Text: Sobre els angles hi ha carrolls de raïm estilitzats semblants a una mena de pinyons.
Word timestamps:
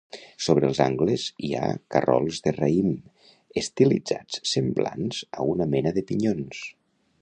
Sobre 0.43 0.69
els 0.69 0.79
angles 0.85 1.25
hi 1.47 1.51
ha 1.57 1.67
carrolls 1.95 2.41
de 2.47 2.55
raïm 2.57 2.89
estilitzats 3.65 4.43
semblants 4.57 5.25
a 5.43 5.51
una 5.55 5.73
mena 5.77 5.99
de 6.01 6.09
pinyons. 6.13 6.69